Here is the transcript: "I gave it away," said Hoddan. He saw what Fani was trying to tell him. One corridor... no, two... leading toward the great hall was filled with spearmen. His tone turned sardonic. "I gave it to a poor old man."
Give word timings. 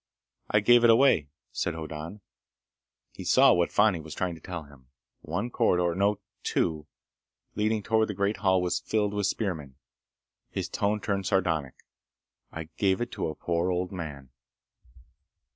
"I 0.49 0.61
gave 0.61 0.83
it 0.83 0.89
away," 0.89 1.27
said 1.51 1.75
Hoddan. 1.75 2.21
He 3.13 3.23
saw 3.23 3.53
what 3.53 3.71
Fani 3.71 3.99
was 4.01 4.15
trying 4.15 4.33
to 4.33 4.41
tell 4.41 4.63
him. 4.63 4.87
One 5.21 5.51
corridor... 5.51 5.93
no, 5.93 6.17
two... 6.41 6.87
leading 7.53 7.83
toward 7.83 8.07
the 8.07 8.15
great 8.15 8.37
hall 8.37 8.63
was 8.63 8.79
filled 8.79 9.13
with 9.13 9.27
spearmen. 9.27 9.75
His 10.49 10.67
tone 10.69 11.01
turned 11.01 11.27
sardonic. 11.27 11.75
"I 12.51 12.69
gave 12.77 12.99
it 12.99 13.11
to 13.11 13.27
a 13.27 13.35
poor 13.35 13.69
old 13.69 13.91
man." 13.91 14.29